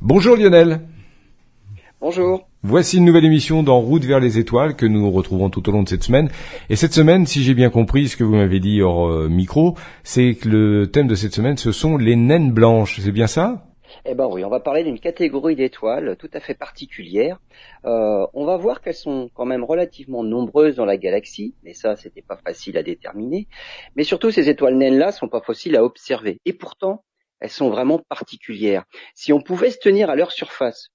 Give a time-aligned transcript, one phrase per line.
[0.00, 0.82] Bonjour Lionel.
[2.00, 2.46] Bonjour.
[2.62, 5.82] Voici une nouvelle émission dans Route vers les étoiles que nous retrouvons tout au long
[5.82, 6.30] de cette semaine.
[6.70, 9.74] Et cette semaine, si j'ai bien compris ce que vous m'avez dit hors euh, micro,
[10.04, 13.00] c'est que le thème de cette semaine, ce sont les naines blanches.
[13.00, 13.64] C'est bien ça?
[14.04, 17.40] Eh ben oui, on va parler d'une catégorie d'étoiles tout à fait particulière.
[17.84, 21.96] Euh, on va voir qu'elles sont quand même relativement nombreuses dans la galaxie, mais ça,
[21.96, 23.48] c'était pas facile à déterminer.
[23.96, 26.38] Mais surtout, ces étoiles naines-là sont pas faciles à observer.
[26.44, 27.02] Et pourtant,
[27.40, 28.84] elles sont vraiment particulières.
[29.14, 30.88] Si on pouvait se tenir à leur surface,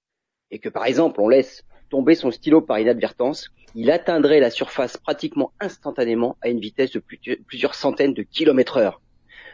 [0.51, 4.97] et que par exemple on laisse tomber son stylo par inadvertance, il atteindrait la surface
[4.97, 7.03] pratiquement instantanément à une vitesse de
[7.47, 9.01] plusieurs centaines de kilomètres heure.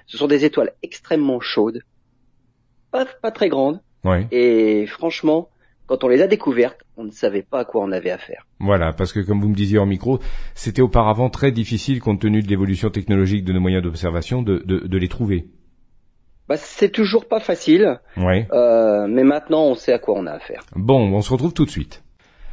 [0.07, 1.81] Ce sont des étoiles extrêmement chaudes,
[2.91, 3.81] pas, pas très grandes,
[4.31, 5.49] et franchement,
[5.85, 8.45] quand on les a découvertes, on ne savait pas à quoi on avait affaire.
[8.59, 10.19] Voilà, parce que comme vous me disiez en micro,
[10.55, 14.97] c'était auparavant très difficile, compte tenu de l'évolution technologique de nos moyens d'observation, de, de
[14.97, 15.47] les trouver.
[16.49, 17.99] Bah, c'est toujours pas facile.
[18.17, 20.63] Euh, mais maintenant, on sait à quoi on a affaire.
[20.75, 22.03] Bon, on se retrouve tout de suite.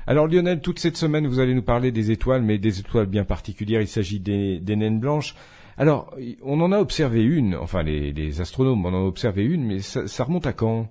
[0.06, 3.24] Alors Lionel, toute cette semaine, vous allez nous parler des étoiles, mais des étoiles bien
[3.24, 3.80] particulières.
[3.80, 5.34] Il s'agit des, naines blanches.
[5.78, 10.24] Alors, on en a observé une, enfin les, astronomes en ont observé une, mais ça,
[10.24, 10.88] remonte à quand?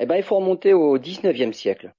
[0.00, 1.94] Eh ben, il faut remonter au 19e siècle.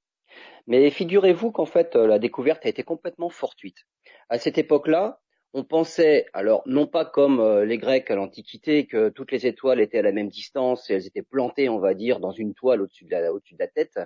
[0.68, 3.88] Mais figurez-vous qu'en fait, la découverte a été complètement fortuite.
[4.30, 5.20] À cette époque-là,
[5.54, 9.82] on pensait, alors non pas comme euh, les Grecs à l'Antiquité, que toutes les étoiles
[9.82, 12.82] étaient à la même distance et elles étaient plantées, on va dire, dans une toile
[12.82, 14.00] au-dessus de la, tête.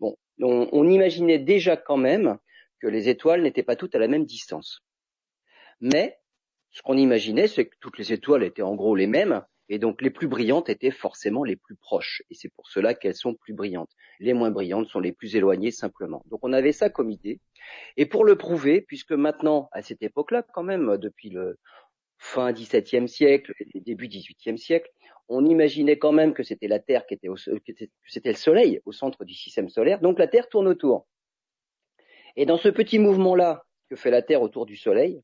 [0.00, 2.38] Bon, on, on, imaginait déjà quand même
[2.80, 4.82] que les étoiles n'étaient pas toutes à la même distance.
[5.80, 6.18] Mais
[6.70, 10.02] ce qu'on imaginait, c'est que toutes les étoiles étaient en gros les mêmes, et donc
[10.02, 13.52] les plus brillantes étaient forcément les plus proches, et c'est pour cela qu'elles sont plus
[13.52, 13.90] brillantes.
[14.20, 16.22] Les moins brillantes sont les plus éloignées simplement.
[16.26, 17.40] Donc on avait ça comme idée.
[17.96, 21.58] Et pour le prouver, puisque maintenant, à cette époque-là, quand même, depuis le
[22.18, 24.90] fin XVIIe siècle début XVIIIe siècle,
[25.28, 27.72] on imaginait quand même que c'était la Terre qui était au, que
[28.06, 31.06] c'était le Soleil au centre du système solaire, donc la Terre tourne autour.
[32.36, 35.22] Et dans ce petit mouvement-là que fait la Terre autour du Soleil,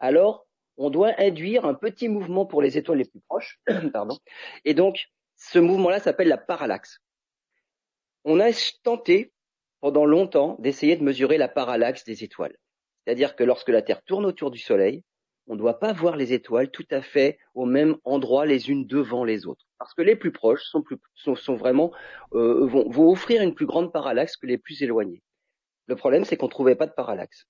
[0.00, 3.60] alors on doit induire un petit mouvement pour les étoiles les plus proches,
[3.92, 4.18] pardon.
[4.64, 7.00] Et donc, ce mouvement-là s'appelle la parallaxe.
[8.24, 8.50] On a
[8.82, 9.32] tenté
[9.80, 12.56] pendant longtemps d'essayer de mesurer la parallaxe des étoiles.
[13.04, 15.04] C'est-à-dire que lorsque la Terre tourne autour du Soleil,
[15.46, 18.86] on ne doit pas voir les étoiles tout à fait au même endroit les unes
[18.86, 19.66] devant les autres.
[19.78, 20.64] Parce que les plus proches
[21.14, 21.92] sont, vraiment
[22.32, 25.22] euh, vont, vont offrir une plus grande parallaxe que les plus éloignés.
[25.86, 27.46] Le problème, c'est qu'on ne trouvait pas de parallaxe.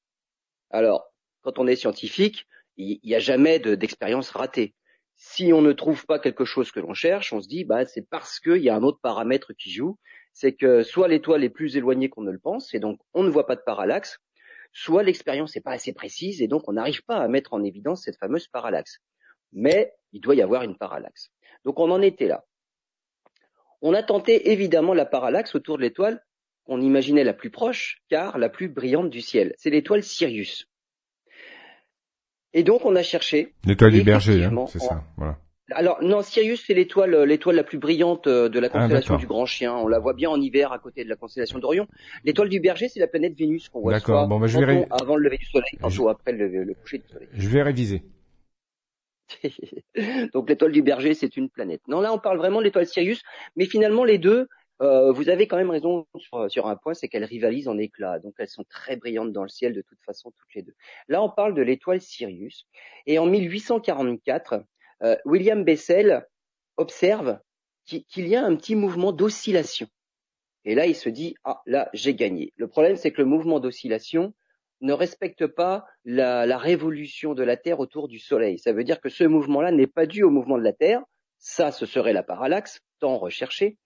[0.71, 1.13] Alors,
[1.43, 4.75] quand on est scientifique, il n'y a jamais d'expérience ratée.
[5.17, 8.09] Si on ne trouve pas quelque chose que l'on cherche, on se dit bah c'est
[8.09, 9.99] parce qu'il y a un autre paramètre qui joue,
[10.33, 13.31] c'est que soit l'étoile est plus éloignée qu'on ne le pense et donc on ne
[13.31, 14.19] voit pas de parallaxe,
[14.73, 18.03] soit l'expérience n'est pas assez précise et donc on n'arrive pas à mettre en évidence
[18.03, 18.99] cette fameuse parallaxe.
[19.53, 21.31] Mais il doit y avoir une parallaxe.
[21.65, 22.45] Donc on en était là.
[23.81, 26.25] On a tenté évidemment la parallaxe autour de l'étoile
[26.65, 29.55] qu'on imaginait la plus proche, car la plus brillante du ciel.
[29.59, 30.67] C'est l'étoile Sirius.
[32.55, 33.53] Et donc on a cherché.
[33.67, 35.03] L'étoile du berger, hein, c'est ça.
[35.17, 35.39] Voilà.
[35.73, 39.17] Alors non, Sirius c'est l'étoile euh, l'étoile la plus brillante euh, de la ah, constellation
[39.17, 39.75] du Grand Chien.
[39.75, 41.89] On la voit bien en hiver à côté de la constellation d'Orion.
[42.25, 45.17] L'étoile du Berger c'est la planète Vénus qu'on voit soit bon, bah, je vais avant
[45.17, 47.29] le lever du Soleil, tantôt après le, coucher du Soleil.
[47.33, 48.03] Je vais réviser.
[50.35, 51.81] Donc l'étoile du Berger c'est une planète.
[51.89, 53.23] Non là on parle vraiment de l'étoile Sirius,
[53.57, 54.49] mais finalement les deux
[54.83, 56.07] euh, vous avez quand même raison
[56.49, 58.19] sur, un point, c'est qu'elles rivalisent en éclat.
[58.19, 60.75] Donc elles sont très brillantes dans le ciel de toute façon toutes les deux.
[61.09, 62.67] Là, on parle de l'étoile Sirius.
[63.07, 64.65] Et en 1844,
[65.03, 66.27] euh, William Bessel
[66.77, 67.39] observe
[67.85, 69.87] qu'il y a un petit mouvement d'oscillation.
[70.65, 72.53] Et là, il se dit, ah, là, j'ai gagné.
[72.57, 74.33] Le problème, c'est que le mouvement d'oscillation
[74.81, 78.59] ne respecte pas la, la révolution de la Terre autour du Soleil.
[78.59, 81.03] Ça veut dire que ce mouvement-là n'est pas dû au mouvement de la Terre.
[81.39, 83.79] Ça, ce serait la parallaxe, tant recherchée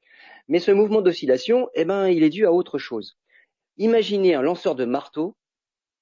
[0.48, 3.16] mais ce mouvement d'oscillation, eh ben, il est dû à autre chose.
[3.76, 5.36] Imaginez un lanceur de marteau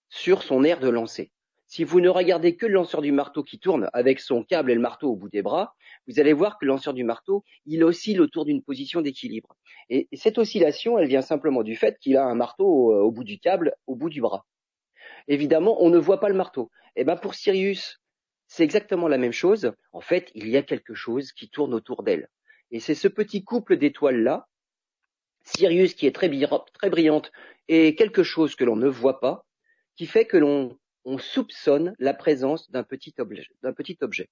[0.08, 1.32] sur son aire de lancer.
[1.66, 4.74] Si vous ne regardez que le lanceur du marteau qui tourne avec son câble et
[4.74, 5.74] le marteau au bout des bras,
[6.06, 9.56] vous allez voir que le lanceur du marteau, il oscille autour d'une position d'équilibre.
[9.90, 13.41] Et cette oscillation, elle vient simplement du fait qu'il a un marteau au bout du
[13.41, 14.47] câble, au bout du bras.
[15.26, 16.71] Évidemment, on ne voit pas le marteau.
[16.94, 18.00] Eh ben, pour Sirius,
[18.47, 19.72] c'est exactement la même chose.
[19.92, 22.28] En fait, il y a quelque chose qui tourne autour d'elle.
[22.71, 24.48] Et c'est ce petit couple d'étoiles-là,
[25.45, 27.33] Sirius qui est très, brillante
[27.68, 29.47] et quelque chose que l'on ne voit pas,
[29.97, 30.78] qui fait que l'on
[31.18, 34.28] soupçonne la présence d'un petit, petit objet.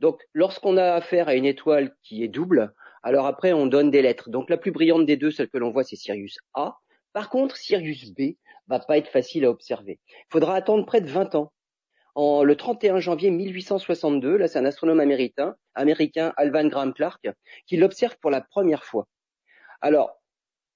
[0.00, 4.02] Donc, lorsqu'on a affaire à une étoile qui est double, alors après on donne des
[4.02, 4.30] lettres.
[4.30, 6.78] Donc la plus brillante des deux, celle que l'on voit, c'est Sirius A.
[7.12, 8.36] Par contre, Sirius B
[8.66, 10.00] va pas être facile à observer.
[10.08, 11.52] Il faudra attendre près de 20 ans
[12.16, 14.36] en, le 31 janvier 1862.
[14.36, 17.28] Là, c'est un astronome américain, américain Alvan Graham Clark,
[17.66, 19.06] qui l'observe pour la première fois.
[19.80, 20.20] Alors,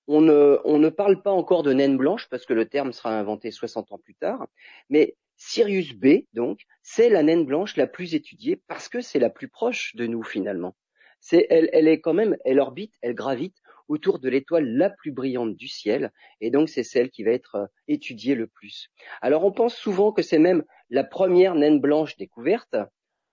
[0.07, 3.93] on ne, parle pas encore de naine blanche parce que le terme sera inventé 60
[3.93, 4.47] ans plus tard,
[4.89, 9.31] mais Sirius B, donc, c'est la naine blanche la plus étudiée parce que c'est la
[9.31, 10.77] plus proche de nous finalement.
[11.21, 13.57] C'est, elle, elle est quand même, elle orbite, elle gravite
[13.89, 17.55] autour de l'étoile la plus brillante du ciel, et donc c'est celle qui va être
[17.57, 18.89] euh, étudiée le plus.
[19.21, 22.77] Alors on pense souvent que c'est même la première naine blanche découverte,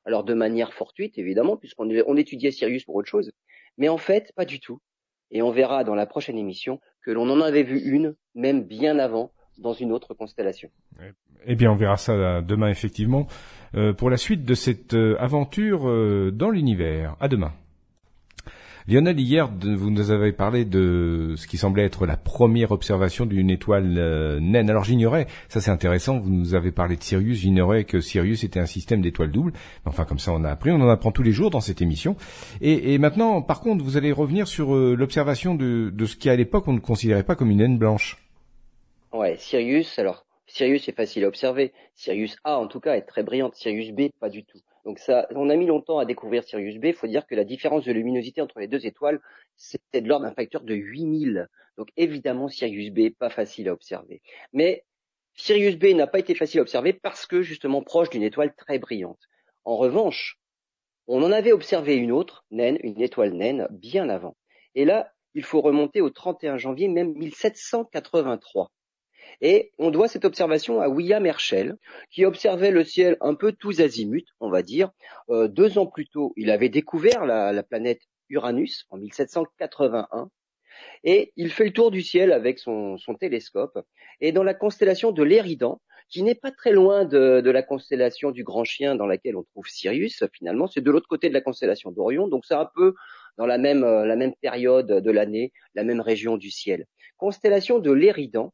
[0.06, 3.32] alors de manière fortuite évidemment, puisqu'on on étudiait Sirius pour autre chose,
[3.78, 4.80] mais en fait pas du tout.
[5.30, 8.98] Et on verra dans la prochaine émission que l'on en avait vu une, même bien
[8.98, 10.70] avant, dans une autre constellation.
[11.46, 13.28] Eh bien, on verra ça euh, demain, effectivement,
[13.76, 15.82] euh, pour la suite de cette aventure
[16.32, 17.18] dans l'univers.
[17.20, 17.52] À demain.
[18.90, 23.50] Lionel, hier, vous nous avez parlé de ce qui semblait être la première observation d'une
[23.50, 24.70] étoile euh, naine.
[24.70, 28.62] Alors j'ignorais, ça c'est intéressant, vous nous avez parlé de Sirius, j'ignorais que Sirius était
[28.62, 29.52] un système d'étoiles doubles.
[29.84, 32.16] Enfin, comme ça on a appris, on en apprend tous les jours dans cette émission.
[32.62, 36.66] Et, maintenant, par contre, vous allez revenir sur euh, l'observation de, ce qui à l'époque
[36.70, 38.26] on ne considérait pas comme une naine blanche.
[39.12, 41.74] Ouais, Sirius, alors Sirius est facile à observer.
[41.96, 44.60] Sirius A en tout cas est très brillante, Sirius B pas du tout.
[44.88, 46.86] Donc ça, on a mis longtemps à découvrir Sirius B.
[46.86, 49.20] Il faut dire que la différence de luminosité entre les deux étoiles,
[49.58, 51.50] c'était de l'ordre d'un facteur de 8000.
[51.78, 54.22] Donc évidemment, Sirius B, pas facile à observer.
[54.54, 54.86] Mais
[55.34, 58.80] Sirius B n'a pas été facile à observer parce que justement proche d'une étoile très
[58.80, 59.20] brillante.
[59.66, 60.40] En revanche,
[61.08, 64.38] on en avait observé une autre, naine, une étoile naine, bien avant.
[64.74, 68.72] Et là, il faut remonter au 31 janvier même 1783.
[69.42, 71.78] Et on doit cette observation à William Herschel,
[72.10, 74.92] qui observait le ciel un peu tous azimuts, on va dire.
[75.30, 80.30] Euh, deux ans plus tôt, il avait découvert la, planète Uranus en 1781.
[81.04, 83.80] Et il fait le tour du ciel avec son, télescope.
[84.22, 88.44] Et dans la constellation de l'Éridan, qui n'est pas très loin de, la constellation du
[88.44, 91.92] Grand Chien dans laquelle on trouve Sirius, finalement, c'est de l'autre côté de la constellation
[91.92, 92.94] d'Orion, donc c'est un peu
[93.38, 96.86] dans la même, euh, la même période de l'année, la même région du ciel.
[97.18, 98.54] Constellation de l'Éridan,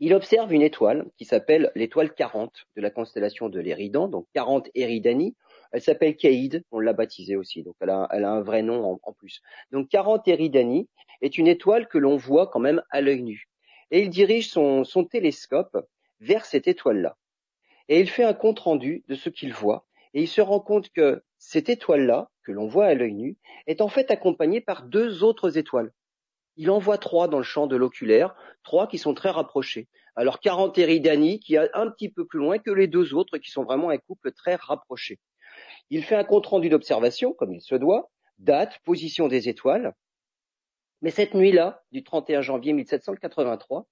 [0.00, 4.70] il observe une étoile qui s'appelle l'étoile 40 de la constellation de l'Éridan, donc 40
[4.74, 5.36] Eridani.
[5.72, 9.40] Elle s'appelle Caïd, on l'a baptisée aussi, donc elle a, un vrai nom en, plus.
[9.70, 10.88] Donc 40 Eridani
[11.22, 13.48] est une étoile que l'on voit quand même à l'œil nu.
[13.90, 15.76] Et il dirige son, son télescope
[16.20, 17.16] vers cette étoile-là.
[17.88, 19.86] Et il fait un compte rendu de ce qu'il voit.
[20.14, 23.36] Et il se rend compte que cette étoile-là, que l'on voit à l'œil nu,
[23.66, 25.92] est en fait accompagnée par deux autres étoiles
[26.56, 29.88] il en voit trois dans le champ de l'oculaire, trois qui sont très rapprochés.
[30.14, 33.64] Alors Eridani qui est un petit peu plus loin que les deux autres qui sont
[33.64, 35.18] vraiment un couple très rapproché.
[35.90, 39.94] Il fait un compte rendu d'observation, comme il se doit, date, position des étoiles.
[41.00, 43.86] Mais cette nuit-là, du 31 janvier 1783,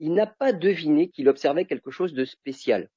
[0.00, 2.88] il n'a pas deviné qu'il observait quelque chose de spécial.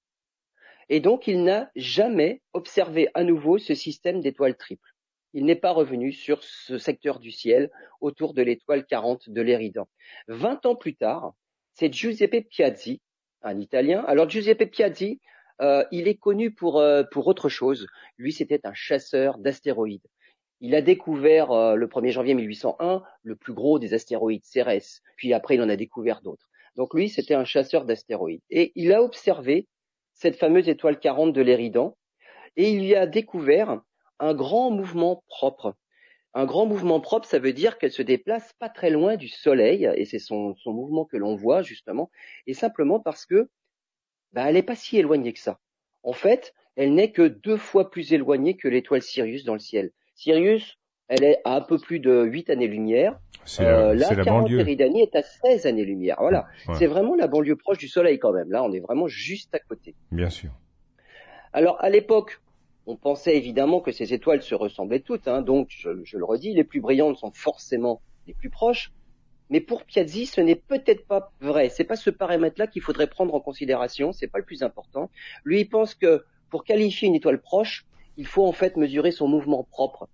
[0.89, 4.90] Et donc il n'a jamais observé à nouveau ce système d'étoiles triples
[5.33, 9.87] il n'est pas revenu sur ce secteur du ciel autour de l'étoile 40 de l'Éridan.
[10.27, 11.33] Vingt ans plus tard,
[11.73, 13.01] c'est Giuseppe Piazzi,
[13.41, 14.03] un Italien.
[14.07, 15.19] Alors Giuseppe Piazzi,
[15.61, 17.87] euh, il est connu pour, euh, pour autre chose.
[18.17, 20.07] Lui, c'était un chasseur d'astéroïdes.
[20.59, 25.01] Il a découvert euh, le 1er janvier 1801 le plus gros des astéroïdes, Cérès.
[25.17, 26.49] Puis après, il en a découvert d'autres.
[26.75, 28.41] Donc lui, c'était un chasseur d'astéroïdes.
[28.49, 29.67] Et il a observé
[30.13, 31.97] cette fameuse étoile 40 de l'Éridan
[32.55, 33.81] et il y a découvert
[34.21, 35.75] un grand mouvement propre.
[36.33, 39.89] Un grand mouvement propre, ça veut dire qu'elle se déplace pas très loin du Soleil,
[39.95, 42.09] et c'est son, mouvement que l'on voit justement,
[42.47, 43.49] et simplement parce que
[44.31, 45.59] bah, elle n'est pas si éloignée que ça.
[46.03, 49.91] En fait, elle n'est que deux fois plus éloignée que l'étoile Sirius dans le ciel.
[50.15, 50.77] Sirius,
[51.09, 53.19] elle est à un peu plus de 8 années-lumière.
[53.43, 54.61] C'est la, euh, la banlieue.
[54.61, 56.15] est à 16 années-lumière.
[56.19, 56.47] Voilà.
[56.77, 58.49] C'est vraiment la banlieue proche du Soleil quand même.
[58.51, 59.95] Là, on est vraiment juste à côté.
[60.11, 60.51] Bien sûr.
[61.51, 62.39] Alors, à l'époque
[62.85, 66.63] on pensait évidemment que ces étoiles se ressemblaient toutes, hein, donc je, le redis, les
[66.63, 68.91] plus brillantes sont forcément les plus proches.
[69.49, 71.69] Mais pour Piazzi, ce n'est peut-être pas vrai.
[71.69, 74.13] C'est pas ce paramètre-là qu'il faudrait prendre en considération.
[74.13, 75.09] C'est pas le plus important.
[75.43, 77.85] Lui, il pense que pour qualifier une étoile proche,
[78.15, 80.07] il faut en fait mesurer son mouvement propre.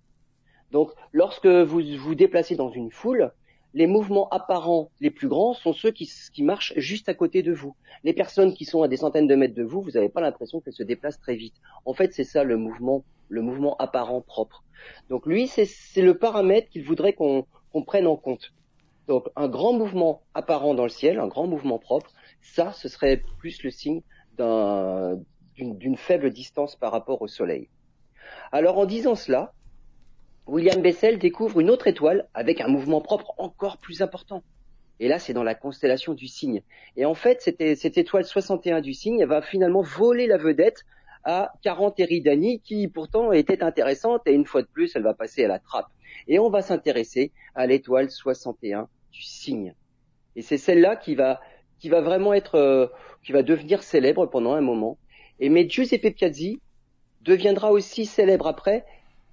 [0.72, 3.32] Donc, lorsque vous vous déplacez dans une foule,
[3.74, 6.08] les mouvements apparents les plus grands sont ceux qui,
[6.42, 7.74] marchent juste à côté de vous.
[8.02, 10.60] Les personnes qui sont à des centaines de mètres de vous, vous n'avez pas l'impression
[10.60, 11.54] qu'elles se déplacent très vite.
[11.84, 14.64] En fait, c'est ça le mouvement, le mouvement apparent propre.
[15.10, 17.46] Donc lui, c'est le paramètre qu'il voudrait qu'on
[17.86, 18.52] prenne en compte.
[19.06, 23.22] Donc un grand mouvement apparent dans le ciel, un grand mouvement propre, ça, ce serait
[23.38, 24.02] plus le signe
[25.56, 27.68] d'une faible distance par rapport au Soleil.
[28.52, 29.52] Alors en disant cela,
[30.48, 34.42] William Bessel découvre une autre étoile avec un mouvement propre encore plus important.
[34.98, 36.62] Et là, c'est dans la constellation du Cygne.
[36.96, 40.86] Et en fait, cette étoile 61 du Cygne va finalement voler la vedette
[41.22, 45.44] à 40 Eridani, qui pourtant était intéressante, et une fois de plus, elle va passer
[45.44, 45.88] à la trappe.
[46.26, 49.74] Et on va s'intéresser à l'étoile 61 du Cygne.
[50.34, 51.40] Et c'est celle-là qui va
[51.78, 52.86] qui va vraiment être euh,
[53.22, 54.98] qui va devenir célèbre pendant un moment.
[55.40, 56.60] Et mais Giuseppe Piazzi
[57.20, 58.84] deviendra aussi célèbre après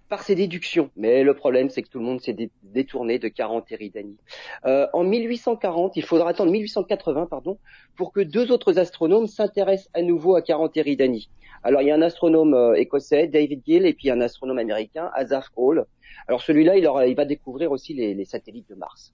[0.09, 0.91] par ses déductions.
[0.95, 4.17] Mais le problème, c'est que tout le monde s'est détourné de 40 Eridani.
[4.65, 7.57] Euh, en 1840, il faudra attendre 1880, pardon,
[7.95, 11.29] pour que deux autres astronomes s'intéressent à nouveau à 40 Eridani.
[11.63, 15.09] Alors, il y a un astronome euh, écossais, David Gill, et puis un astronome américain,
[15.15, 15.85] Asaph Hall.
[16.27, 19.13] Alors, celui-là, il, il, va découvrir aussi les, les satellites de Mars.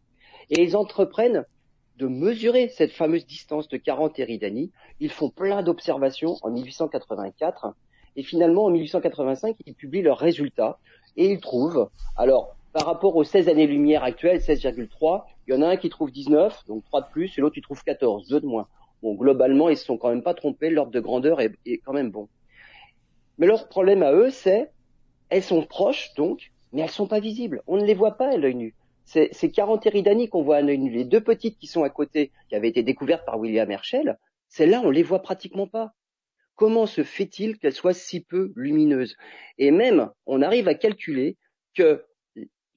[0.50, 1.46] Et ils entreprennent
[1.98, 4.72] de mesurer cette fameuse distance de 40 Eridani.
[5.00, 7.76] Ils font plein d'observations en 1884
[8.16, 10.80] et finalement, en 1885, ils publient leurs résultats
[11.18, 15.68] et ils trouvent, alors, par rapport aux 16 années-lumière actuelles, 16,3, il y en a
[15.68, 18.46] un qui trouve 19, donc 3 de plus, et l'autre qui trouve 14, 2 de
[18.46, 18.68] moins.
[19.02, 22.12] Bon, globalement, ils se sont quand même pas trompés, l'ordre de grandeur est, quand même
[22.12, 22.30] bon.
[23.38, 24.72] Mais leur problème à eux, c'est,
[25.30, 27.62] elles sont proches, donc, mais elles sont pas visibles.
[27.68, 28.76] On ne les voit pas à l'œil nu.
[29.04, 30.92] C'est 40 Eridani qu'on voit à l'œil nu.
[30.92, 34.82] Les deux petites qui sont à côté, qui avaient été découvertes par William Herschel, celles-là,
[34.86, 35.94] on les voit pratiquement pas
[36.62, 39.18] comment se fait-il qu'elle soit si peu lumineuse?
[39.58, 41.36] Et même, on arrive à calculer
[41.74, 42.06] que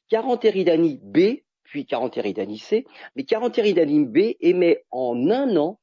[0.08, 5.80] 40 Eridani B, puis 40 Eridani C, mais 40 Eridani B émet en un an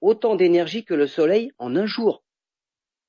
[0.00, 2.22] autant d'énergie que le Soleil en un jour.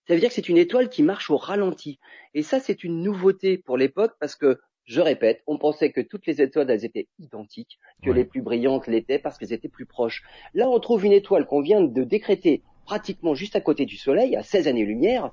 [0.07, 1.99] Ça veut dire que c'est une étoile qui marche au ralenti.
[2.33, 6.25] Et ça, c'est une nouveauté pour l'époque parce que, je répète, on pensait que toutes
[6.25, 10.23] les étoiles, elles étaient identiques, que les plus brillantes l'étaient parce qu'elles étaient plus proches.
[10.55, 14.35] Là, on trouve une étoile qu'on vient de décréter pratiquement juste à côté du Soleil,
[14.35, 15.29] à 16 années-lumière,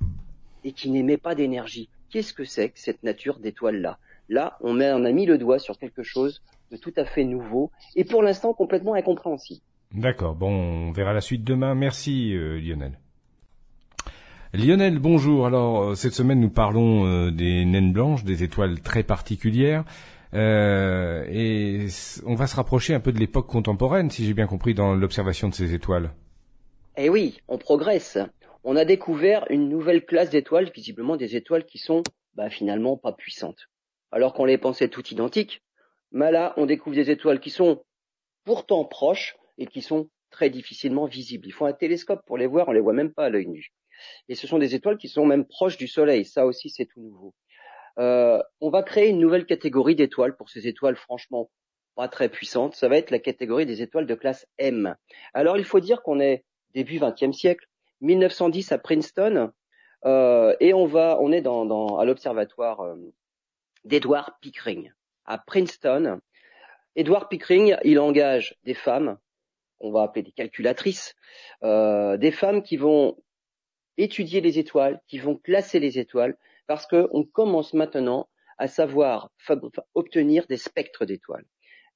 [0.63, 1.89] et qui n'émet pas d'énergie.
[2.09, 3.97] Qu'est-ce que c'est que cette nature d'étoile-là?
[4.29, 6.41] Là, on, met, a mis le doigt sur quelque chose
[6.71, 9.61] de tout à fait nouveau, et pour l'instant complètement incompréhensible.
[9.93, 11.73] D'accord, bon, on verra la suite demain.
[11.73, 12.99] Merci euh, Lionel.
[14.53, 15.47] Lionel, bonjour.
[15.47, 19.83] Alors, euh, cette semaine, nous parlons euh, des naines blanches, des étoiles très particulières.
[20.33, 21.87] et
[22.25, 25.49] on va se rapprocher un peu de l'époque contemporaine, si j'ai bien compris, dans l'observation
[25.49, 26.11] de ces étoiles.
[26.97, 28.17] Eh oui, on progresse.
[28.63, 32.03] On a découvert une nouvelle classe d'étoiles, visiblement des étoiles qui sont
[32.33, 33.69] bah, finalement pas puissantes.
[34.11, 35.61] Alors qu'on les pensait toutes identiques,
[36.11, 37.83] mais là, on découvre des étoiles qui sont
[38.43, 41.47] pourtant proches et qui sont très difficilement visibles.
[41.47, 43.67] Il faut un télescope pour les voir, on les voit même pas à l'œil nu.
[44.27, 47.01] Et ce sont des étoiles qui sont même proches du Soleil, ça aussi c'est tout
[47.01, 47.33] nouveau.
[47.97, 51.49] Euh, on va créer une nouvelle catégorie d'étoiles pour ces étoiles franchement
[51.95, 52.75] pas très puissantes.
[52.75, 54.95] Ça va être la catégorie des étoiles de classe M.
[55.33, 57.67] Alors il faut dire qu'on est début XXe siècle,
[58.01, 59.51] 1910 à Princeton,
[60.05, 62.95] euh, et on va, on est dans, à l'observatoire euh,
[63.83, 64.91] d'Edward Pickering
[65.25, 66.19] à Princeton.
[66.95, 69.17] Edward Pickering, il engage des femmes,
[69.79, 71.15] on va appeler des calculatrices,
[71.63, 73.17] euh, des femmes qui vont
[73.97, 79.31] étudier les étoiles, qui vont classer les étoiles, parce qu'on commence maintenant à savoir
[79.93, 81.45] obtenir des spectres d'étoiles.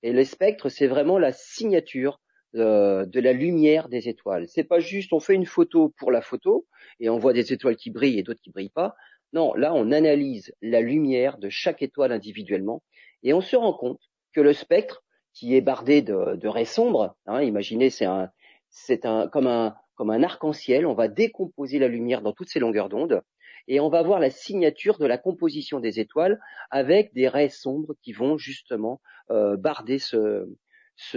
[0.02, 2.20] Et les spectres, c'est vraiment la signature
[2.56, 4.48] euh, de la lumière des étoiles.
[4.48, 6.68] C'est pas juste on fait une photo pour la photo
[7.00, 8.96] et on voit des étoiles qui brillent et d'autres qui brillent pas.
[9.34, 12.84] Non, là on analyse la lumière de chaque étoile individuellement
[13.24, 14.02] et on se rend compte
[14.34, 18.30] que le spectre qui est bardé de, raies sombres, hein, imaginez c'est un
[18.70, 22.60] c'est un comme un comme un arc-en-ciel, on va décomposer la lumière dans toutes ses
[22.60, 23.24] longueurs d'onde
[23.68, 27.96] et on va voir la signature de la composition des étoiles avec des raies sombres
[28.04, 30.46] qui vont justement euh, barder ce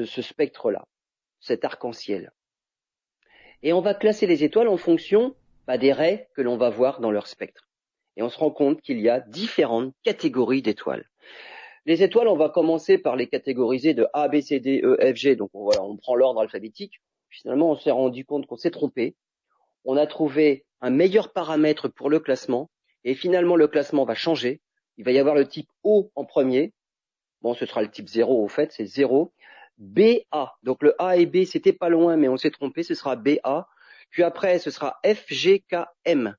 [0.07, 0.87] spectre-là
[1.47, 2.33] cet arc-en-ciel.
[3.63, 5.35] Et on va classer les étoiles en fonction
[5.67, 7.69] bah, des raies que l'on va voir dans leur spectre.
[8.17, 11.09] Et on se rend compte qu'il y a différentes catégories d'étoiles.
[11.85, 15.17] Les étoiles, on va commencer par les catégoriser de A, B, C, D, E, F,
[15.17, 15.37] G.
[15.37, 17.01] Donc voilà, on prend l'ordre alphabétique.
[17.31, 19.15] Finalement, on s'est rendu compte qu'on s'est trompé.
[19.85, 22.71] On a trouvé un meilleur paramètre pour le classement.
[23.05, 24.61] Et finalement, le classement va changer.
[24.97, 26.73] Il va y avoir le type O en premier.
[27.43, 29.33] Bon, ce sera le type 0 au fait, c'est 0.
[29.79, 30.57] BA.
[30.63, 33.69] Donc le A et B, c'était pas loin, mais on s'est trompé, ce sera BA.
[34.11, 36.37] Puis après, ce sera FGKM.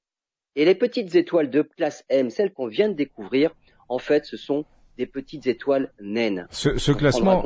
[0.56, 3.52] Et les petites étoiles de classe M, celles qu'on vient de découvrir,
[3.90, 4.66] en fait, ce sont
[4.98, 6.48] des petites étoiles naines.
[6.50, 7.44] Ce, ce classement,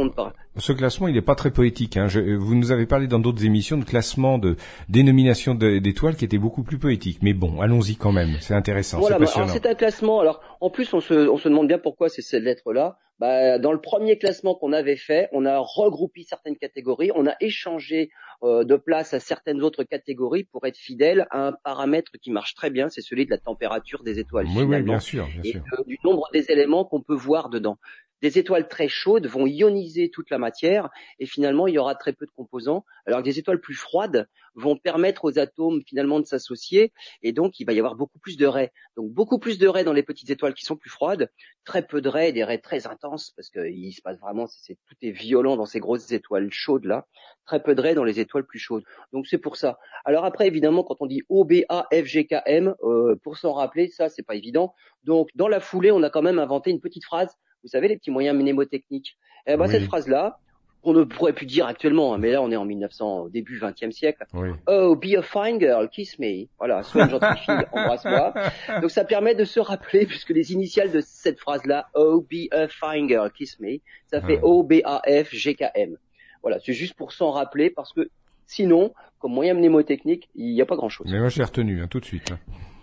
[0.58, 1.98] ce classement, il n'est pas très poétique.
[1.98, 2.08] Hein.
[2.08, 4.55] Je, vous nous avez parlé dans d'autres émissions de classement de
[4.89, 7.20] dénomination d'étoiles qui était beaucoup plus poétique.
[7.22, 8.38] Mais bon, allons-y quand même.
[8.39, 9.00] C'est intéressant.
[9.00, 10.20] Voilà, c'est un classement.
[10.20, 13.72] Alors, en plus, on se, on se demande bien pourquoi c'est cette lettre-là bah, dans
[13.72, 18.10] le premier classement qu'on avait fait, on a regroupé certaines catégories, on a échangé
[18.44, 22.70] de place à certaines autres catégories pour être fidèle à un paramètre qui marche très
[22.70, 24.48] bien, c'est celui de la température des étoiles.
[24.56, 27.78] Oui, oui bien sûr, bien et du nombre des éléments qu'on peut voir dedans.
[28.22, 32.13] Des étoiles très chaudes vont ioniser toute la matière et finalement il y aura très
[32.13, 36.25] peu de composants, alors que des étoiles plus froides vont permettre aux atomes finalement de
[36.25, 38.72] s'associer et donc il va y avoir beaucoup plus de raies.
[38.96, 41.32] Donc beaucoup plus de raies dans les petites étoiles qui sont plus froides,
[41.66, 44.96] très peu de raies, des raies très intenses parce qu'il se passe vraiment, c'est, tout
[45.01, 47.08] est violent dans ces grosses étoiles chaudes là,
[47.46, 48.84] très peu de raies dans les étoiles plus chaudes.
[49.13, 49.80] Donc c'est pour ça.
[50.06, 53.38] Alors après évidemment quand on dit O, B, A, F, G, K, M, euh, pour
[53.38, 54.74] s'en rappeler, ça c'est pas évident.
[55.04, 57.98] Donc dans la foulée on a quand même inventé une petite phrase vous savez, les
[57.98, 59.18] petits moyens mnémotechniques.
[59.48, 60.38] Eh ben, cette phrase-là,
[60.84, 63.60] on ne pourrait plus dire actuellement, hein, mais là on est en 1900, au début
[63.60, 64.25] 20e siècle.
[64.68, 66.48] Oh, be a fine girl, kiss me.
[66.58, 68.34] Voilà, sois une gentille fille, embrasse-moi.
[68.82, 72.68] Donc ça permet de se rappeler, puisque les initiales de cette phrase-là, Oh, be a
[72.68, 73.77] fine girl, kiss me,
[74.08, 75.98] ça fait O, B, A, F, G, K, M.
[76.41, 78.10] Voilà, c'est juste pour s'en rappeler, parce que
[78.48, 81.08] sinon, comme moyen mnémotechnique, il n'y a pas grand-chose.
[81.12, 82.34] Mais moi j'ai retenu, hein, tout de suite.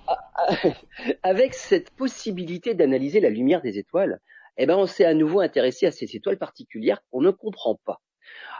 [0.07, 0.55] Ah, ah,
[1.25, 4.21] avec cette possibilité d'analyser la lumière des étoiles,
[4.59, 8.01] eh ben on s'est à nouveau intéressé à ces étoiles particulières qu'on ne comprend pas.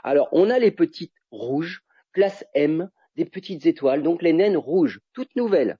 [0.03, 5.01] Alors, on a les petites rouges, classe M, des petites étoiles, donc les naines rouges,
[5.13, 5.77] toutes nouvelles.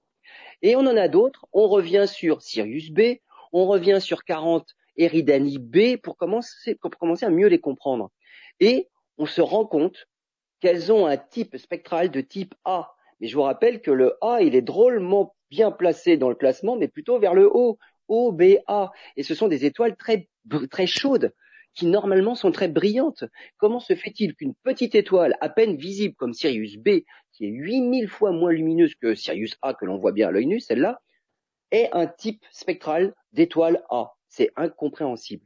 [0.61, 3.17] Et on en a d'autres, on revient sur Sirius B,
[3.53, 8.11] on revient sur 40 Eridani B pour commencer, pour commencer à mieux les comprendre.
[8.59, 10.07] Et on se rend compte
[10.59, 12.93] qu'elles ont un type spectral de type A.
[13.19, 16.75] Mais je vous rappelle que le A, il est drôlement bien placé dans le classement,
[16.75, 17.77] mais plutôt vers le haut.
[18.09, 18.91] O, B, A.
[19.15, 20.27] Et ce sont des étoiles très,
[20.69, 21.33] très chaudes
[21.73, 23.23] qui normalement sont très brillantes.
[23.57, 28.09] Comment se fait-il qu'une petite étoile à peine visible comme Sirius B, qui est 8000
[28.09, 30.99] fois moins lumineuse que Sirius A que l'on voit bien à l'œil nu, celle-là,
[31.71, 34.13] ait un type spectral d'étoile A?
[34.27, 35.45] C'est incompréhensible.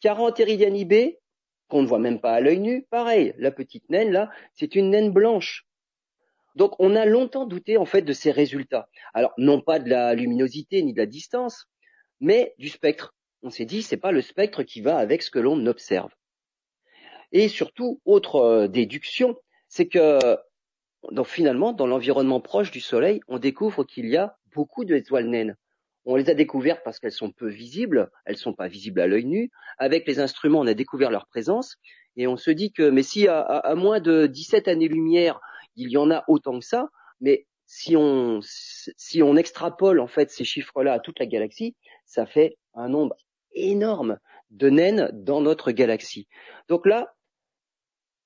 [0.00, 0.94] 40 Eridiani B,
[1.68, 4.90] qu'on ne voit même pas à l'œil nu, pareil, la petite naine là, c'est une
[4.90, 5.66] naine blanche.
[6.56, 8.88] Donc on a longtemps douté en fait de ces résultats.
[9.12, 11.66] Alors non pas de la luminosité ni de la distance,
[12.20, 13.14] mais du spectre.
[13.42, 16.10] On s'est dit, c'est pas le spectre qui va avec ce que l'on observe.
[17.32, 19.36] Et surtout, autre euh, déduction,
[19.68, 20.18] c'est que
[21.24, 25.56] finalement, dans l'environnement proche du Soleil, on découvre qu'il y a beaucoup d'étoiles naines.
[26.06, 29.24] On les a découvertes parce qu'elles sont peu visibles, elles sont pas visibles à l'œil
[29.24, 29.50] nu.
[29.78, 31.76] Avec les instruments, on a découvert leur présence
[32.16, 35.40] et on se dit que, mais si à moins de 17 années-lumière,
[35.76, 36.88] il y en a autant que ça,
[37.20, 41.74] mais si on, si on extrapole en fait ces chiffres-là à toute la galaxie,
[42.04, 43.16] ça fait un nombre
[43.52, 44.18] énorme
[44.50, 46.28] de naines dans notre galaxie.
[46.68, 47.14] Donc là,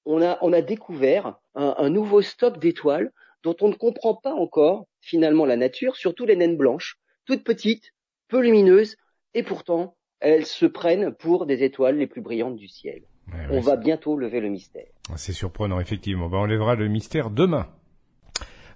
[0.04, 4.32] on a, on a découvert un, un nouveau stock d'étoiles dont on ne comprend pas
[4.32, 7.92] encore finalement la nature, surtout les naines blanches, toutes petites,
[8.28, 8.96] peu lumineuses,
[9.34, 13.02] et pourtant elles se prennent pour des étoiles les plus brillantes du ciel.
[13.50, 14.88] on va bientôt lever le mystère.
[15.16, 16.28] C'est surprenant, effectivement.
[16.28, 17.68] Ben, on lèvera le mystère demain.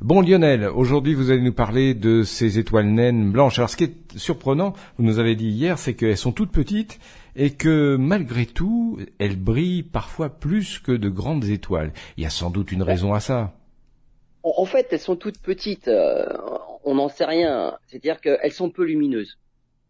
[0.03, 3.61] Bon Lionel, aujourd'hui vous allez nous parler de ces étoiles naines blanches.
[3.61, 6.99] Alors ce qui est surprenant, vous nous avez dit hier, c'est qu'elles sont toutes petites
[7.37, 11.93] et que malgré tout, elles brillent parfois plus que de grandes étoiles.
[12.17, 13.53] Il y a sans doute une raison à ça.
[14.43, 15.87] En fait, elles sont toutes petites.
[15.87, 16.27] Euh,
[16.83, 17.79] on n'en sait rien.
[17.87, 19.39] C'est-à-dire qu'elles sont peu lumineuses.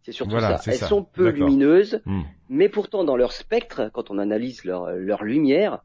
[0.03, 0.61] C'est surtout ça.
[0.66, 2.20] Elles sont peu lumineuses, hmm.
[2.51, 5.83] mais pourtant dans leur spectre, quand on analyse leur, leur lumière,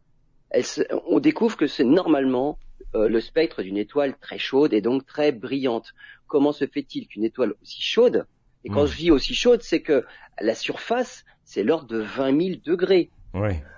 [1.08, 2.58] on découvre que c'est normalement
[2.96, 5.94] euh, le spectre d'une étoile très chaude et donc très brillante.
[6.28, 8.26] Comment se fait-il qu'une étoile aussi chaude,
[8.64, 8.88] et quand hmm.
[8.88, 10.06] je dis aussi chaude, c'est que
[10.42, 13.10] la surface, c'est l'ordre de 20 000 degrés.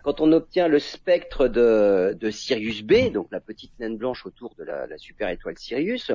[0.03, 3.09] Quand on obtient le spectre de, de Sirius B, hmm.
[3.11, 6.11] donc la petite naine blanche autour de la, la super étoile Sirius,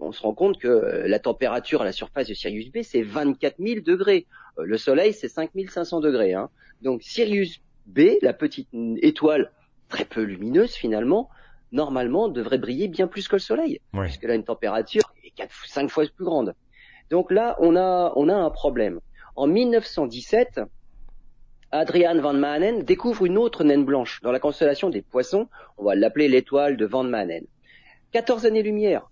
[0.00, 3.56] on se rend compte que la température à la surface de Sirius B, c'est 24
[3.58, 4.26] 000 degrés.
[4.58, 6.34] Euh, le Soleil, c'est 5 500 degrés.
[6.34, 6.50] Hein.
[6.82, 9.50] Donc Sirius B, la petite étoile
[9.88, 11.30] très peu lumineuse finalement,
[11.74, 15.66] normalement, devrait briller bien plus que le Soleil, puisqu'elle a une température qui est 4,
[15.66, 16.54] 5 fois plus grande.
[17.10, 19.00] Donc là, on a, on a un problème.
[19.36, 20.60] En 1917,
[21.72, 25.48] Adrian Van Manen découvre une autre naine blanche dans la constellation des poissons.
[25.76, 27.44] On va l'appeler l'étoile de Van Manen.
[28.12, 29.10] 14 années-lumière.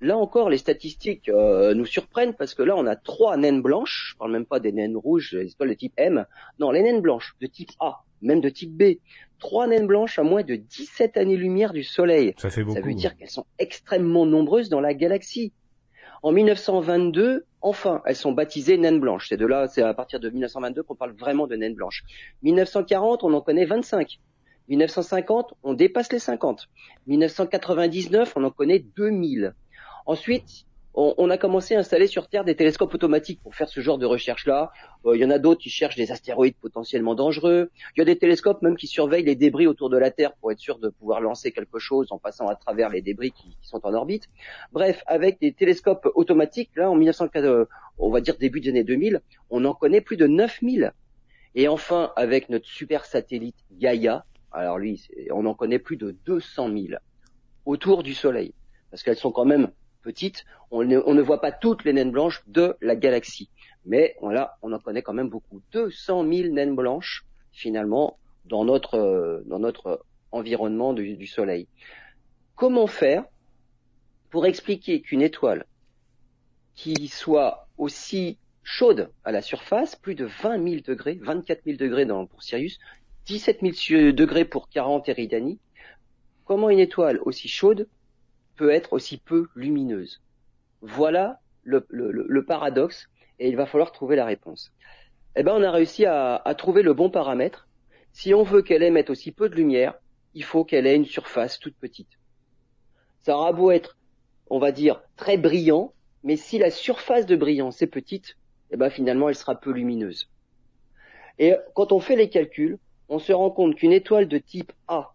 [0.00, 4.10] Là encore, les statistiques euh, nous surprennent parce que là, on a trois naines blanches.
[4.12, 6.26] Je parle même pas des naines rouges, les étoiles de type M.
[6.60, 8.98] Non, les naines blanches de type A, même de type B
[9.38, 12.34] trois naines blanches à moins de 17 années-lumière du Soleil.
[12.38, 12.76] Ça fait beaucoup.
[12.76, 15.52] Ça veut dire qu'elles sont extrêmement nombreuses dans la galaxie.
[16.22, 19.28] En 1922, enfin, elles sont baptisées naines blanches.
[19.28, 22.04] C'est de là, c'est à partir de 1922 qu'on parle vraiment de naines blanches.
[22.42, 24.18] 1940, on en connaît 25.
[24.68, 26.68] 1950, on dépasse les 50.
[27.06, 29.54] 1999, on en connaît 2000.
[30.06, 33.98] Ensuite, on, a commencé à installer sur Terre des télescopes automatiques pour faire ce genre
[33.98, 34.72] de recherche-là.
[35.04, 37.70] Euh, il y en a d'autres qui cherchent des astéroïdes potentiellement dangereux.
[37.94, 40.50] Il y a des télescopes même qui surveillent les débris autour de la Terre pour
[40.52, 43.84] être sûr de pouvoir lancer quelque chose en passant à travers les débris qui, sont
[43.84, 44.24] en orbite.
[44.72, 47.64] Bref, avec des télescopes automatiques, là en 1904, euh,
[47.98, 50.92] on va dire début des années 2000, on en connaît plus de 9000.
[51.54, 56.70] Et enfin, avec notre super satellite Gaïa, alors lui, on en connaît plus de 200
[56.70, 56.86] 000
[57.66, 58.54] autour du Soleil,
[58.90, 59.70] parce qu'elles sont quand même
[60.06, 60.44] petites.
[60.70, 63.50] On ne, voit pas toutes les naines blanches de la galaxie,
[63.84, 65.60] mais on, on en connaît quand même beaucoup.
[65.72, 71.66] 200 000 naines blanches, finalement, dans notre, dans notre environnement du Soleil.
[72.54, 73.24] Comment faire
[74.30, 75.66] pour expliquer qu'une étoile
[76.74, 82.06] qui soit aussi chaude à la surface, plus de 20 000 degrés, 24 000 degrés
[82.30, 82.78] pour Sirius,
[83.26, 85.58] 17 000 degrés pour 40 Eridani,
[86.44, 87.88] comment une étoile aussi chaude
[88.56, 90.22] peut être aussi peu lumineuse
[90.80, 94.72] Voilà le, paradoxe et il va falloir trouver la réponse.
[95.36, 97.68] Eh ben, on a réussi à, trouver le bon paramètre.
[98.12, 99.94] Si on veut qu'elle émette aussi peu de lumière,
[100.34, 102.08] il faut qu'elle ait une surface toute petite.
[103.20, 103.98] Ça aura beau être,
[104.48, 105.92] on va dire, très brillant,
[106.22, 108.36] mais si la surface de brillance est petite,
[108.70, 110.30] eh ben finalement elle sera peu lumineuse.
[111.38, 115.12] Et quand on fait les calculs, on se rend compte qu'une étoile de type A,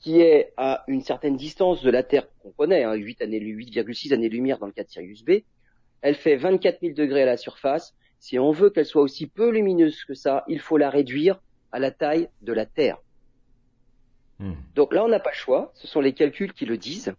[0.00, 4.14] qui est à une certaine distance de la Terre qu'on connaît, hein, 8 années, 8,6
[4.14, 5.42] années-lumière dans le cas de Sirius B,
[6.02, 7.94] elle fait 24 000 degrés à la surface.
[8.20, 11.40] Si on veut qu'elle soit aussi peu lumineuse que ça, il faut la réduire
[11.72, 12.98] à la taille de la Terre.
[14.38, 14.54] Hmm.
[14.74, 15.72] Donc là, on n'a pas le choix.
[15.74, 17.12] Ce sont les calculs qui le disent.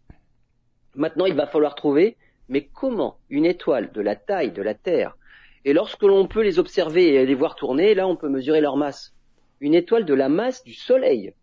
[0.96, 2.16] Maintenant, il va falloir trouver,
[2.48, 5.18] mais comment une étoile de la taille de la Terre,
[5.66, 8.78] et lorsque l'on peut les observer et les voir tourner, là, on peut mesurer leur
[8.78, 9.14] masse.
[9.60, 11.34] Une étoile de la masse du Soleil.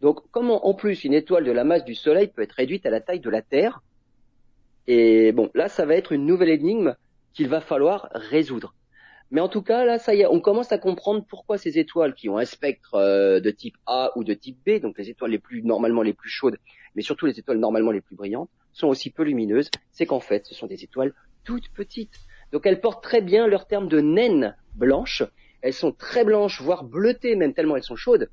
[0.00, 2.90] Donc, comment en plus une étoile de la masse du Soleil peut être réduite à
[2.90, 3.82] la taille de la Terre?
[4.86, 6.94] Et bon, là, ça va être une nouvelle énigme
[7.34, 8.74] qu'il va falloir résoudre.
[9.30, 12.14] Mais en tout cas, là, ça y est, on commence à comprendre pourquoi ces étoiles
[12.14, 15.32] qui ont un spectre euh, de type A ou de type B, donc les étoiles
[15.32, 16.56] les plus normalement les plus chaudes,
[16.94, 19.70] mais surtout les étoiles normalement les plus brillantes, sont aussi peu lumineuses.
[19.92, 21.12] C'est qu'en fait, ce sont des étoiles
[21.44, 22.14] toutes petites.
[22.52, 25.22] Donc elles portent très bien leur terme de naines blanches.
[25.60, 28.30] Elles sont très blanches, voire bleutées, même tellement elles sont chaudes.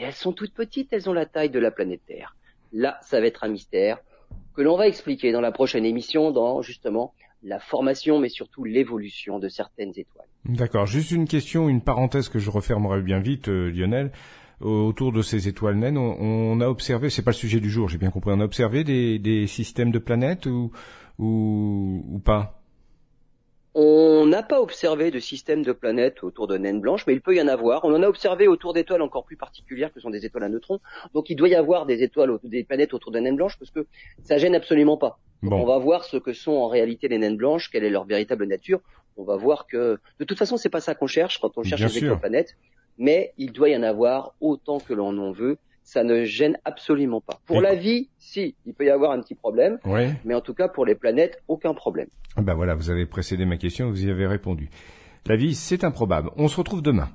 [0.00, 2.34] Elles sont toutes petites, elles ont la taille de la planète Terre.
[2.72, 3.98] Là, ça va être un mystère
[4.54, 9.38] que l'on va expliquer dans la prochaine émission, dans justement la formation, mais surtout l'évolution
[9.38, 10.26] de certaines étoiles.
[10.44, 10.86] D'accord.
[10.86, 14.10] Juste une question, une parenthèse que je refermerai bien vite, euh, Lionel.
[14.60, 17.96] Autour de ces étoiles naines, on, a observé, c'est pas le sujet du jour, j'ai
[17.96, 20.70] bien compris, on a observé des, systèmes de planètes ou
[22.26, 22.59] pas?
[23.74, 27.36] On n'a pas observé de système de planètes autour de naines blanches, mais il peut
[27.36, 27.84] y en avoir.
[27.84, 30.80] On en a observé autour d'étoiles encore plus particulières que sont des étoiles à neutrons.
[31.14, 33.86] Donc il doit y avoir des étoiles, des planètes autour de naines blanches parce que
[34.24, 35.18] ça gêne absolument pas.
[35.42, 38.44] On va voir ce que sont en réalité les naines blanches, quelle est leur véritable
[38.46, 38.80] nature.
[39.16, 41.92] On va voir que de toute façon c'est pas ça qu'on cherche quand on cherche
[41.92, 42.56] des planètes,
[42.98, 45.58] mais il doit y en avoir autant que l'on en veut
[45.90, 47.40] ça ne gêne absolument pas.
[47.46, 49.80] Pour la vie, si, il peut y avoir un petit problème,
[50.24, 52.06] mais en tout cas pour les planètes, aucun problème.
[52.36, 54.70] Ben voilà, vous avez précédé ma question, vous y avez répondu.
[55.26, 56.30] La vie, c'est improbable.
[56.36, 57.08] On se retrouve demain.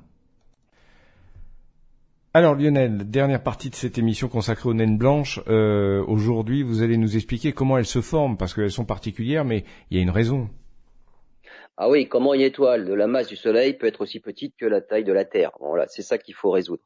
[2.34, 5.40] Alors Lionel, dernière partie de cette émission consacrée aux naines blanches.
[5.48, 9.64] Euh, aujourd'hui, vous allez nous expliquer comment elles se forment, parce qu'elles sont particulières, mais
[9.90, 10.50] il y a une raison.
[11.78, 14.66] Ah oui, comment une étoile de la masse du Soleil peut être aussi petite que
[14.66, 16.84] la taille de la Terre Voilà, c'est ça qu'il faut résoudre.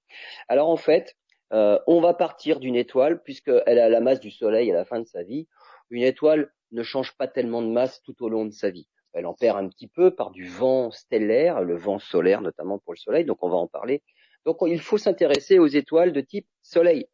[0.47, 1.15] Alors en fait,
[1.52, 5.00] euh, on va partir d'une étoile, puisqu'elle a la masse du Soleil à la fin
[5.00, 5.48] de sa vie.
[5.90, 8.88] Une étoile ne change pas tellement de masse tout au long de sa vie.
[9.14, 12.94] Elle en perd un petit peu par du vent stellaire, le vent solaire notamment pour
[12.94, 14.04] le Soleil, donc on va en parler.
[14.46, 17.08] Donc il faut s'intéresser aux étoiles de type Soleil.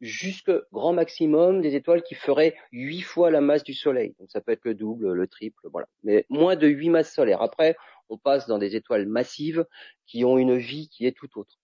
[0.00, 4.14] Jusque grand maximum des étoiles qui feraient huit fois la masse du Soleil.
[4.18, 5.86] Donc ça peut être le double, le triple, voilà.
[6.02, 7.40] Mais moins de huit masses solaires.
[7.40, 7.74] Après,
[8.08, 9.64] on passe dans des étoiles massives
[10.06, 11.58] qui ont une vie qui est tout autre.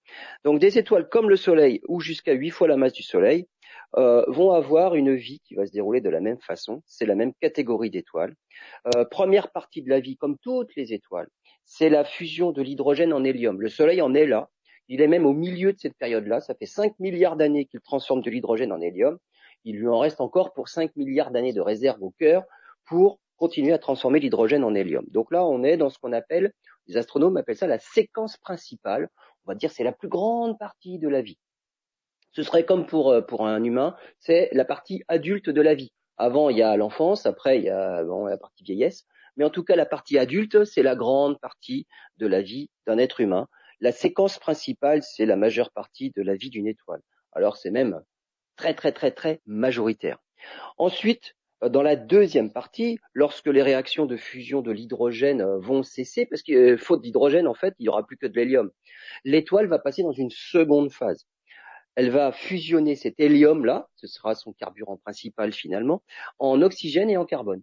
[0.44, 3.48] Donc des étoiles comme le Soleil ou jusqu'à huit fois la masse du Soleil
[3.96, 6.83] euh, vont avoir une vie qui va se dérouler de la même façon.
[6.87, 8.35] C'est la même catégorie d'étoiles.
[8.94, 11.29] Euh, première partie de la vie, comme toutes les étoiles,
[11.64, 13.61] c'est la fusion de l'hydrogène en hélium.
[13.61, 14.48] Le Soleil en est là.
[14.88, 16.40] Il est même au milieu de cette période-là.
[16.40, 19.18] Ça fait 5 milliards d'années qu'il transforme de l'hydrogène en hélium.
[19.64, 22.44] Il lui en reste encore pour 5 milliards d'années de réserve au cœur
[22.87, 25.05] pour continuer à transformer l'hydrogène en hélium.
[25.09, 26.53] Donc là, on est dans ce qu'on appelle,
[26.87, 29.09] les astronomes appellent ça la séquence principale.
[29.44, 31.38] On va dire c'est la plus grande partie de la vie.
[32.33, 35.92] Ce serait comme pour, euh, pour un humain, c'est la partie adulte de la vie.
[36.18, 39.07] Avant, il y a l'enfance, après, il y a la partie vieillesse.
[39.37, 41.87] Mais en tout cas, la partie adulte, c'est la grande partie
[42.18, 43.48] de la vie d'un être humain.
[43.81, 47.00] La séquence principale, c'est la majeure partie de la vie d'une étoile.
[47.33, 48.03] Alors c'est même
[48.57, 50.18] très très très très majoritaire.
[50.76, 51.35] Ensuite,
[51.68, 56.42] dans la deuxième partie, lorsque les réactions de fusion de l'hydrogène euh, vont cesser, parce
[56.42, 58.70] que euh, faute d'hydrogène, en fait, il n'y aura plus que de l'hélium,
[59.25, 61.27] l'étoile va passer dans une seconde phase.
[61.96, 66.03] Elle va fusionner cet hélium-là, ce sera son carburant principal finalement,
[66.38, 67.62] en oxygène et en carbone.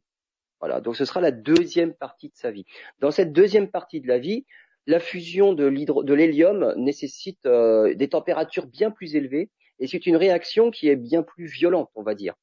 [0.59, 2.65] Voilà, donc ce sera la deuxième partie de sa vie.
[2.99, 4.45] Dans cette deuxième partie de la vie,
[4.85, 10.71] la fusion de l'hélium nécessite euh, des températures bien plus élevées et c'est une réaction
[10.71, 12.35] qui est bien plus violente, on va dire,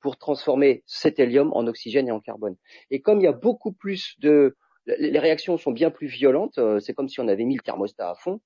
[0.00, 2.56] pour transformer cet hélium en oxygène et en carbone.
[2.90, 4.56] Et comme il y a beaucoup plus de
[4.86, 8.10] les réactions sont bien plus violentes, euh, c'est comme si on avait mis le thermostat
[8.10, 8.40] à fond,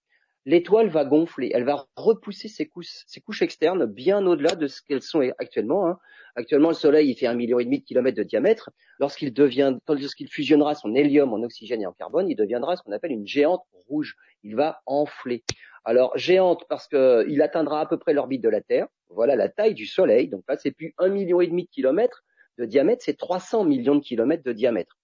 [0.47, 5.21] l'étoile va gonfler, elle va repousser ses couches, externes bien au-delà de ce qu'elles sont
[5.39, 5.87] actuellement.
[5.87, 5.99] Hein.
[6.37, 8.71] Actuellement, le Soleil, il fait un million et demi de kilomètres de diamètre.
[8.99, 12.93] Lorsqu'il devient, lorsqu'il fusionnera son hélium en oxygène et en carbone, il deviendra ce qu'on
[12.93, 14.17] appelle une géante rouge.
[14.43, 15.45] Il va enfler.
[15.85, 18.87] Alors géante parce qu'il atteindra à peu près l'orbite de la Terre.
[19.09, 20.29] Voilà la taille du Soleil.
[20.29, 22.23] Donc là, c'est plus un million et demi de kilomètres
[22.61, 24.99] de diamètre, c'est 300 millions de kilomètres de diamètre.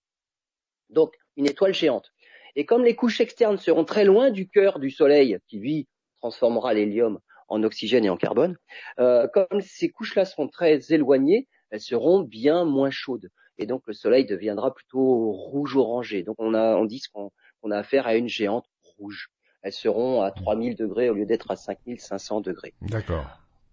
[0.91, 2.13] Donc une étoile géante.
[2.57, 5.87] Et comme les couches externes seront très loin du cœur du Soleil, qui lui
[6.21, 8.57] transformera l'hélium en oxygène et en carbone,
[8.99, 13.29] euh, comme ces couches-là seront très éloignées, elles seront bien moins chaudes.
[13.59, 16.23] Et donc le Soleil deviendra plutôt rouge-orangé.
[16.23, 18.67] Donc on, a, on dit qu'on a affaire à une géante
[18.99, 19.29] rouge.
[19.63, 22.73] Elles seront à 3000 degrés au lieu d'être à 5500 degrés.
[22.81, 23.27] D'accord.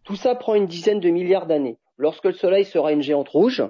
[0.04, 1.78] Tout ça prend une dizaine de milliards d'années.
[1.98, 3.63] Lorsque le Soleil sera une géante rouge,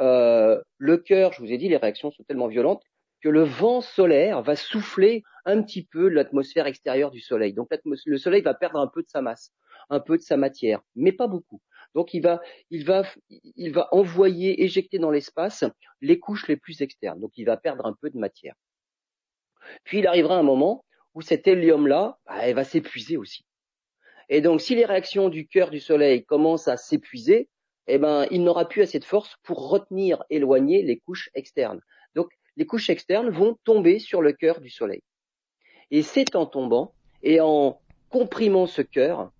[0.00, 2.82] euh, le cœur, je vous ai dit, les réactions sont tellement violentes
[3.22, 7.52] que le vent solaire va souffler un petit peu l'atmosphère extérieure du Soleil.
[7.54, 7.68] Donc
[8.04, 9.52] le Soleil va perdre un peu de sa masse,
[9.90, 11.60] un peu de sa matière, mais pas beaucoup.
[11.94, 12.40] Donc il va,
[13.92, 15.64] envoyer, éjecter dans l'espace
[16.00, 17.20] les couches les plus externes.
[17.20, 18.54] Donc il va perdre un peu de matière.
[19.84, 23.44] Puis il arrivera un moment où cet hélium-là, bah, elle va s'épuiser aussi.
[24.28, 27.48] Et donc si les réactions du cœur du Soleil commencent à s'épuiser,
[27.86, 31.80] eh ben, il n'aura plus assez de force pour retenir, éloigner les couches externes.
[32.56, 35.02] Les couches externes vont tomber sur le cœur du Soleil.
[35.90, 39.32] Et c'est en tombant et en comprimant ce cœur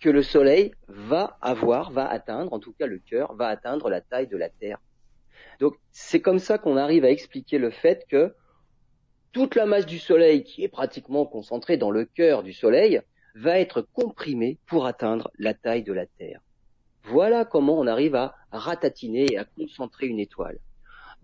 [0.00, 4.00] que le Soleil va avoir, va atteindre, en tout cas le cœur, va atteindre la
[4.00, 4.78] taille de la Terre.
[5.60, 8.34] Donc c'est comme ça qu'on arrive à expliquer le fait que
[9.32, 13.02] toute la masse du Soleil, qui est pratiquement concentrée dans le cœur du Soleil,
[13.34, 16.40] va être comprimée pour atteindre la taille de la Terre.
[17.04, 20.58] Voilà comment on arrive à ratatiner et à concentrer une étoile.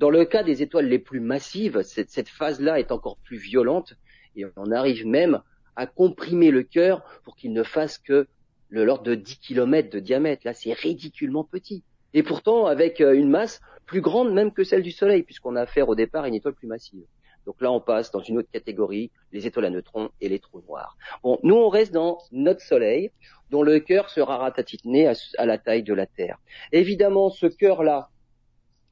[0.02, 3.94] Dans le cas des étoiles les plus massives, cette, phase-là est encore plus violente
[4.34, 5.42] et on arrive même
[5.76, 8.26] à comprimer le cœur pour qu'il ne fasse que
[8.68, 10.42] le l'ordre de 10 km de diamètre.
[10.44, 11.84] Là, c'est ridiculement petit.
[12.14, 15.60] Et pourtant, avec euh, une masse plus grande même que celle du Soleil, puisqu'on a
[15.60, 17.04] affaire au départ à une étoile plus massive.
[17.46, 20.64] Donc là, on passe dans une autre catégorie, les étoiles à neutrons et les trous
[20.66, 20.96] noirs.
[21.22, 23.12] Bon, nous, on reste dans notre Soleil,
[23.50, 26.40] dont le cœur sera ratatiné à, à la taille de la Terre.
[26.72, 28.08] Évidemment, ce cœur-là,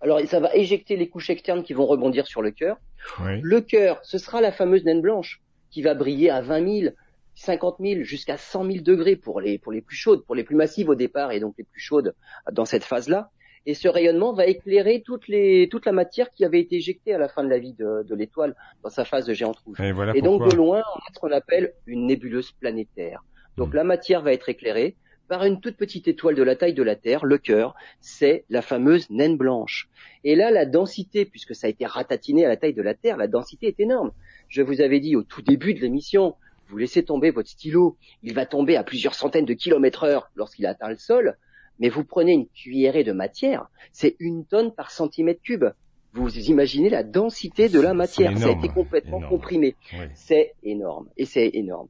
[0.01, 2.79] alors ça va éjecter les couches externes qui vont rebondir sur le cœur.
[3.21, 6.95] Le cœur, ce sera la fameuse naine blanche qui va briller à 20 000,
[7.35, 10.57] 50 000, jusqu'à 100 000 degrés pour les, pour les plus chaudes, pour les plus
[10.57, 12.15] massives au départ et donc les plus chaudes
[12.51, 13.31] dans cette phase-là.
[13.67, 17.19] Et ce rayonnement va éclairer toute, les, toute la matière qui avait été éjectée à
[17.19, 19.79] la fin de la vie de, de l'étoile dans sa phase de géante rouge.
[20.15, 23.23] Et, donc de loin, on a ce qu'on appelle une nébuleuse planétaire.
[23.59, 23.77] Donc hmm.
[23.77, 24.97] la matière va être éclairée,
[25.31, 28.63] par une toute petite étoile de la taille de la Terre, le cœur, c'est la
[28.63, 29.89] fameuse naine blanche.
[30.25, 33.17] Et là, la densité, puisque ça a été ratatiné à la taille de la Terre,
[33.17, 34.11] la densité est énorme.
[34.49, 36.35] Je vous avais dit au tout début de l'émission,
[36.67, 40.67] vous laissez tomber votre stylo, il va tomber à plusieurs centaines de kilomètres heure lorsqu'il
[40.67, 41.37] atteint le sol,
[41.79, 45.67] mais vous prenez une cuillerée de matière, c'est une tonne par centimètre cube.
[46.13, 49.77] Vous imaginez la densité de la matière, ça a été complètement comprimé.
[50.15, 51.87] C'est énorme, et c'est énorme.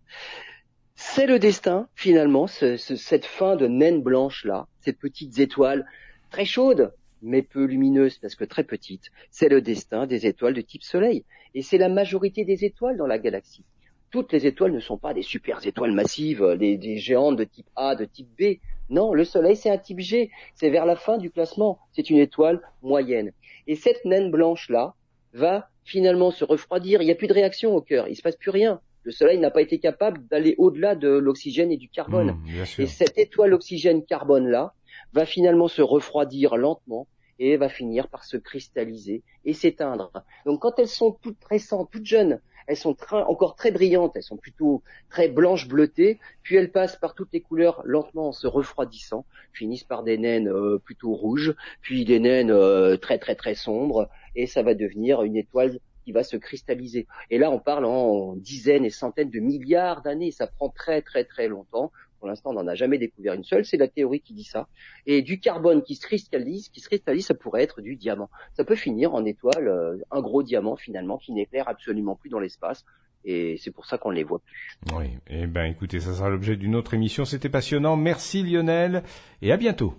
[1.02, 5.86] C'est le destin, finalement, cette fin de naine blanche là, ces petites étoiles
[6.30, 9.10] très chaudes, mais peu lumineuses parce que très petites.
[9.30, 11.24] C'est le destin des étoiles de type Soleil.
[11.54, 13.64] Et c'est la majorité des étoiles dans la galaxie.
[14.10, 17.70] Toutes les étoiles ne sont pas des super étoiles massives, des, des géantes de type
[17.76, 18.58] A, de type B.
[18.90, 20.30] Non, le Soleil, c'est un type G.
[20.54, 21.78] C'est vers la fin du classement.
[21.92, 23.32] C'est une étoile moyenne.
[23.66, 24.94] Et cette naine blanche-là
[25.32, 27.00] va finalement se refroidir.
[27.00, 28.06] Il n'y a plus de réaction au cœur.
[28.06, 31.72] Il se passe plus rien le Soleil n'a pas été capable d'aller au-delà de l'oxygène
[31.72, 32.32] et du carbone.
[32.32, 34.74] Mmh, et cette étoile oxygène-carbone-là
[35.12, 37.06] va finalement se refroidir lentement
[37.38, 40.12] et va finir par se cristalliser et s'éteindre.
[40.44, 44.36] Donc quand elles sont toutes récentes, toutes jeunes, elles sont encore très brillantes, elles sont
[44.36, 49.24] plutôt très blanches bleutées, puis elles passent par toutes les couleurs lentement en se refroidissant,
[49.52, 54.08] finissent par des naines euh, plutôt rouges, puis des naines euh, très très très sombres,
[54.36, 57.06] et ça va devenir une étoile qui va se cristalliser.
[57.30, 60.30] Et là, on parle en dizaines et centaines de milliards d'années.
[60.30, 61.92] Ça prend très très très longtemps.
[62.18, 63.64] Pour l'instant, on n'en a jamais découvert une seule.
[63.64, 64.68] C'est la théorie qui dit ça.
[65.06, 68.28] Et du carbone qui se cristallise, qui se cristallise, ça pourrait être du diamant.
[68.52, 72.38] Ça peut finir en étoile, euh, un gros diamant finalement qui n'éclaire absolument plus dans
[72.38, 72.84] l'espace.
[73.24, 74.78] Et c'est pour ça qu'on ne les voit plus.
[74.94, 75.06] Oui.
[75.28, 77.24] Eh ben, écoutez, ça sera l'objet d'une autre émission.
[77.24, 77.96] C'était passionnant.
[77.96, 79.02] Merci Lionel.
[79.40, 79.94] Et à bientôt.